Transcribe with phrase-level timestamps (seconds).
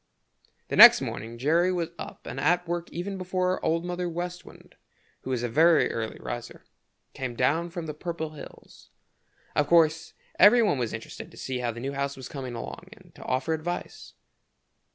[0.69, 4.73] The next morning Jerry was up and at work even before Old Mother West Wind,
[5.21, 6.65] who is a very early riser,
[7.13, 8.89] came down from the Purple Hills.
[9.55, 12.87] Of course every one was interested to see how the new house was coming along
[12.93, 14.15] and to offer advice.